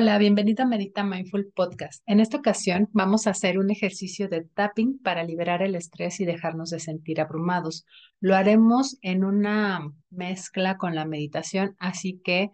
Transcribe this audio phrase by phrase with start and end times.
[0.00, 2.04] Hola, bienvenido a Medita Mindful Podcast.
[2.06, 6.24] En esta ocasión vamos a hacer un ejercicio de tapping para liberar el estrés y
[6.24, 7.84] dejarnos de sentir abrumados.
[8.20, 12.52] Lo haremos en una mezcla con la meditación, así que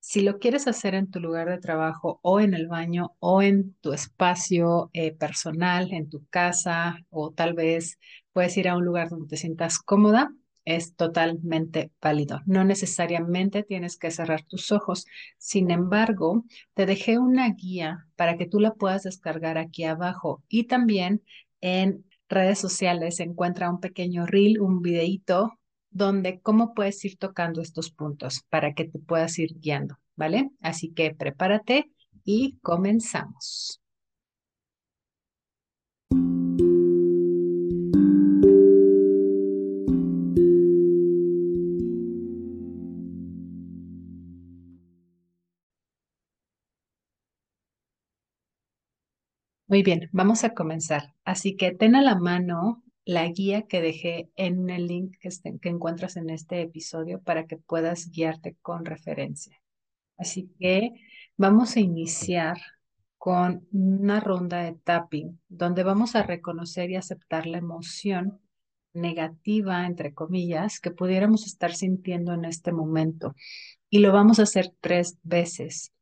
[0.00, 3.74] si lo quieres hacer en tu lugar de trabajo o en el baño o en
[3.82, 7.98] tu espacio eh, personal, en tu casa o tal vez
[8.32, 10.32] puedes ir a un lugar donde te sientas cómoda,
[10.68, 12.42] es totalmente válido.
[12.44, 15.06] No necesariamente tienes que cerrar tus ojos.
[15.38, 16.44] Sin embargo,
[16.74, 21.22] te dejé una guía para que tú la puedas descargar aquí abajo y también
[21.62, 25.58] en redes sociales se encuentra un pequeño reel, un videíto
[25.88, 30.50] donde cómo puedes ir tocando estos puntos para que te puedas ir guiando, ¿vale?
[30.60, 31.90] Así que prepárate
[32.24, 33.80] y comenzamos.
[49.68, 51.14] Muy bien, vamos a comenzar.
[51.24, 55.28] Así que ten a la mano la guía que dejé en el link que,
[55.60, 59.60] que encuentras en este episodio para que puedas guiarte con referencia.
[60.16, 60.92] Así que
[61.36, 62.56] vamos a iniciar
[63.18, 68.40] con una ronda de tapping donde vamos a reconocer y aceptar la emoción
[68.94, 73.34] negativa, entre comillas, que pudiéramos estar sintiendo en este momento.
[73.90, 75.92] Y lo vamos a hacer tres veces.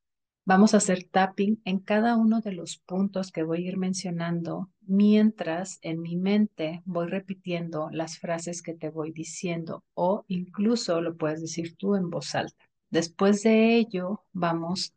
[0.49, 4.71] Vamos a hacer tapping en cada uno de los puntos que voy a ir mencionando
[4.83, 11.17] mientras en mi mente voy repitiendo las frases que te voy diciendo o incluso lo
[11.17, 12.65] puedes decir tú en voz alta.
[12.91, 14.95] Después de ello vamos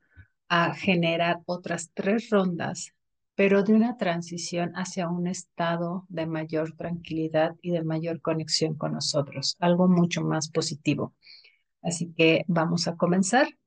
[0.50, 2.94] a generar otras tres rondas,
[3.34, 8.94] pero de una transición hacia un estado de mayor tranquilidad y de mayor conexión con
[8.94, 11.16] nosotros, algo mucho más positivo.
[11.82, 13.59] Así que vamos a comenzar.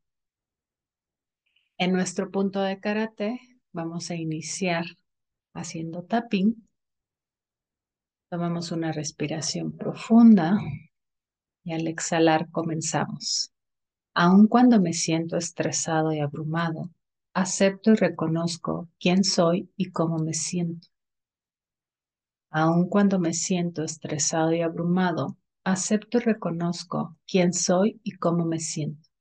[1.79, 3.41] En nuestro punto de karate
[3.73, 4.85] vamos a iniciar
[5.55, 6.69] haciendo tapping.
[8.31, 10.59] Tomamos una respiración profunda
[11.65, 13.53] y al exhalar comenzamos.
[14.15, 16.91] Aun cuando me siento estresado y abrumado,
[17.35, 20.89] acepto y reconozco quién soy y cómo me siento.
[22.51, 28.61] Aun cuando me siento estresado y abrumado, acepto y reconozco quién soy y cómo me
[28.61, 29.12] siento.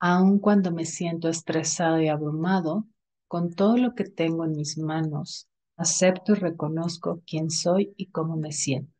[0.00, 2.86] Aun cuando me siento estresado y abrumado,
[3.26, 8.36] con todo lo que tengo en mis manos, acepto y reconozco quién soy y cómo
[8.36, 8.92] me siento.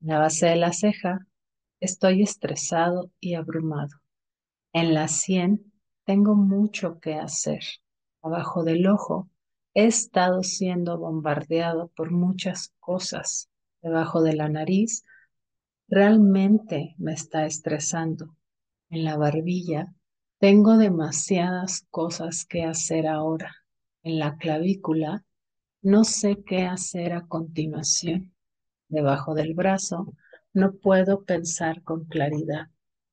[0.00, 1.26] En la base de la ceja,
[1.80, 4.00] estoy estresado y abrumado.
[4.72, 5.72] En la sien,
[6.04, 7.64] tengo mucho que hacer.
[8.22, 9.28] Abajo del ojo,
[9.74, 13.50] he estado siendo bombardeado por muchas cosas.
[13.82, 15.04] Debajo de la nariz,
[15.88, 18.36] realmente me está estresando
[18.90, 19.94] en la barbilla,
[20.38, 23.54] tengo demasiadas cosas que hacer ahora.
[24.02, 25.24] En la clavícula,
[25.82, 28.34] no sé qué hacer a continuación.
[28.88, 30.12] Debajo del brazo,
[30.52, 32.68] no puedo pensar con claridad.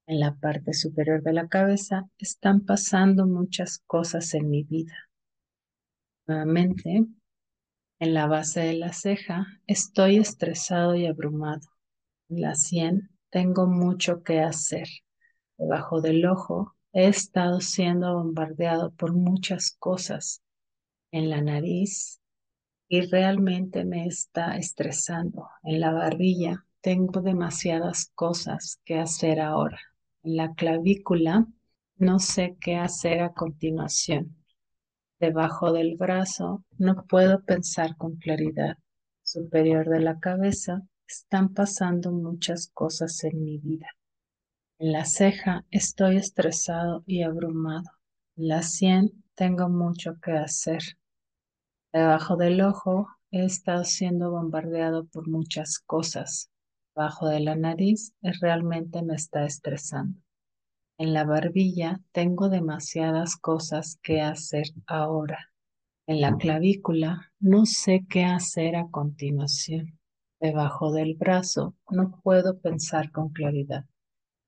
[0.08, 5.10] En la parte superior de la cabeza están pasando muchas cosas en mi vida.
[6.26, 7.06] Nuevamente,
[8.00, 11.68] en la base de la ceja estoy estresado y abrumado.
[12.30, 14.88] En la sien tengo mucho que hacer
[15.58, 20.42] debajo del ojo, he estado siendo bombardeado por muchas cosas
[21.12, 22.22] en la nariz
[22.88, 25.50] y realmente me está estresando.
[25.64, 29.80] En la barbilla tengo demasiadas cosas que hacer ahora.
[30.24, 31.48] En la clavícula
[31.98, 34.36] no sé qué hacer a continuación.
[35.20, 38.78] Debajo del brazo no puedo pensar con claridad.
[39.24, 43.97] Superior de la cabeza están pasando muchas cosas en mi vida.
[44.80, 47.90] En la ceja estoy estresado y abrumado.
[48.36, 50.82] En la sien tengo mucho que hacer.
[51.92, 56.52] Debajo del ojo he estado siendo bombardeado por muchas cosas.
[56.96, 60.20] Debajo de la nariz realmente me está estresando.
[61.00, 65.52] En la barbilla tengo demasiadas cosas que hacer ahora.
[66.06, 70.00] En la clavícula no sé qué hacer a continuación.
[70.40, 73.86] Debajo del brazo no puedo pensar con claridad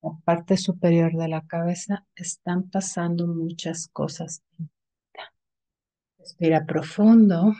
[0.02, 4.44] la parte superior de la cabeza están pasando muchas cosas.
[6.18, 7.54] Respira profundo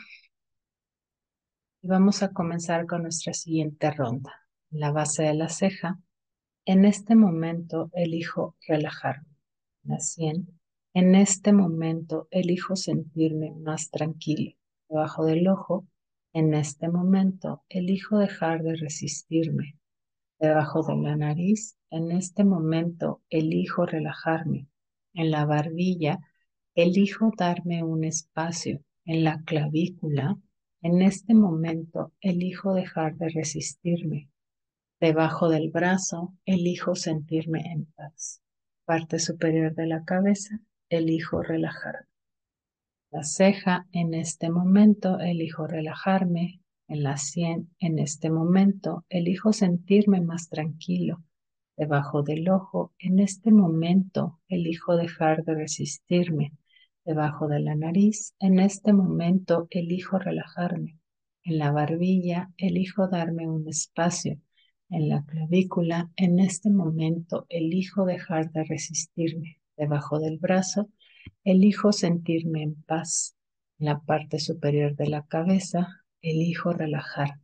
[1.82, 4.34] y vamos a comenzar con nuestra siguiente ronda.
[4.72, 5.98] la base de la ceja,
[6.64, 9.34] en este momento elijo relajarme.
[9.82, 10.60] La sien,
[10.94, 14.52] en este momento elijo sentirme más tranquilo.
[14.88, 15.88] Debajo del ojo,
[16.32, 19.79] en este momento elijo dejar de resistirme
[20.40, 21.76] debajo de la nariz.
[21.90, 24.66] En este momento elijo relajarme.
[25.12, 26.20] en la barbilla,
[26.74, 30.38] elijo darme un espacio en la clavícula.
[30.82, 34.30] En este momento elijo dejar de resistirme.
[35.00, 38.40] Debajo del brazo elijo sentirme en paz.
[38.84, 42.06] Parte superior de la cabeza elijo relajarme.
[43.10, 46.60] La ceja en este momento elijo relajarme.
[46.90, 51.22] En la sien en este momento elijo sentirme más tranquilo
[51.76, 52.92] debajo del ojo.
[52.98, 56.52] En este momento elijo dejar de resistirme.
[57.04, 60.98] Debajo de la nariz, en este momento elijo relajarme.
[61.44, 64.40] En la barbilla, elijo darme un espacio.
[64.88, 69.60] En la clavícula, en este momento elijo dejar de resistirme.
[69.76, 70.88] Debajo del brazo,
[71.44, 73.36] elijo sentirme en paz.
[73.78, 77.40] En la parte superior de la cabeza, elijo relajar.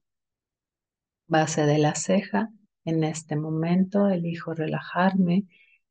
[1.29, 2.51] Base de la ceja,
[2.85, 5.47] en este momento elijo relajarme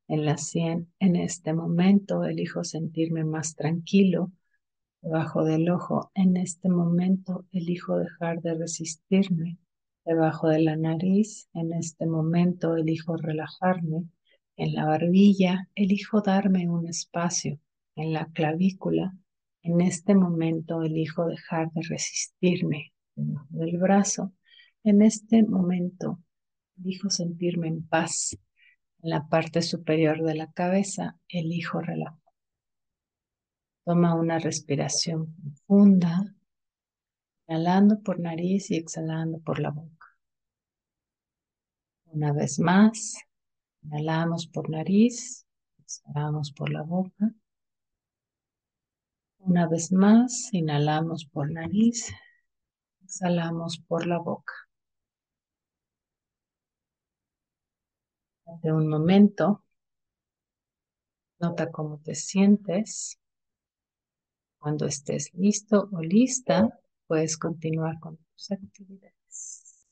[0.08, 0.92] en la sien.
[1.00, 4.32] En este momento elijo sentirme más tranquilo.
[5.02, 9.58] Debajo del ojo, en este momento elijo dejar de resistirme.
[10.06, 14.06] Debajo de la nariz, en este momento elijo relajarme.
[14.58, 17.60] En la barbilla, elijo darme un espacio.
[17.96, 19.16] En la clavícula,
[19.66, 22.94] en este momento elijo dejar de resistirme.
[23.16, 24.34] Debajo del brazo,
[24.84, 26.20] en este momento
[26.78, 28.38] Elijo sentirme en paz.
[29.02, 32.20] En la parte superior de la cabeza, elijo relajar.
[33.86, 36.36] Toma una respiración profunda,
[37.48, 40.08] inhalando por nariz y exhalando por la boca.
[42.06, 43.16] Una vez más,
[43.84, 45.46] inhalamos por nariz,
[45.78, 47.32] exhalamos por la boca.
[49.46, 52.12] Una vez más, inhalamos por nariz,
[53.04, 54.54] exhalamos por la boca.
[58.62, 59.64] de un momento.
[61.40, 63.20] Nota cómo te sientes.
[64.58, 69.86] Cuando estés listo o lista, puedes continuar con tus actividades.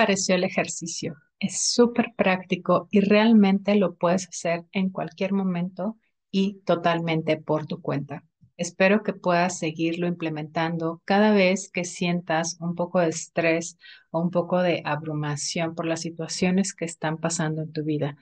[0.00, 1.14] Pareció el ejercicio?
[1.38, 5.98] Es súper práctico y realmente lo puedes hacer en cualquier momento
[6.30, 8.24] y totalmente por tu cuenta.
[8.56, 13.76] Espero que puedas seguirlo implementando cada vez que sientas un poco de estrés
[14.10, 18.16] o un poco de abrumación por las situaciones que están pasando en tu vida.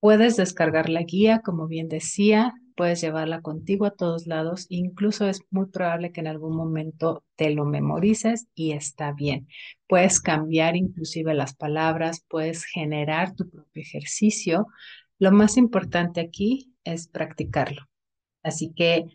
[0.00, 5.40] Puedes descargar la guía, como bien decía, puedes llevarla contigo a todos lados, incluso es
[5.50, 9.48] muy probable que en algún momento te lo memorices y está bien.
[9.88, 14.68] Puedes cambiar inclusive las palabras, puedes generar tu propio ejercicio.
[15.18, 17.88] Lo más importante aquí es practicarlo.
[18.44, 19.06] Así que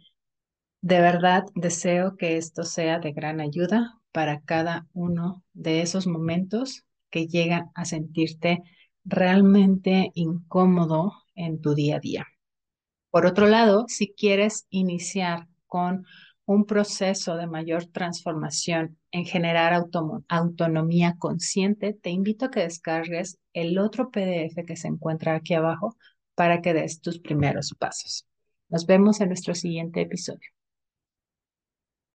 [0.81, 6.83] de verdad deseo que esto sea de gran ayuda para cada uno de esos momentos
[7.09, 8.61] que llegan a sentirte
[9.05, 12.27] realmente incómodo en tu día a día.
[13.13, 16.03] Por otro lado, si quieres iniciar con
[16.45, 19.71] un proceso de mayor transformación en generar
[20.27, 25.95] autonomía consciente, te invito a que descargues el otro PDF que se encuentra aquí abajo
[26.33, 28.25] para que des tus primeros pasos.
[28.67, 30.49] Nos vemos en nuestro siguiente episodio.